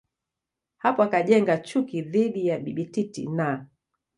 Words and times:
hapo 0.77 1.03
akajenga 1.03 1.57
chuki 1.57 2.01
dhidi 2.01 2.47
ya 2.47 2.59
Bibi 2.59 2.85
Titi 2.85 3.27
na 3.27 3.67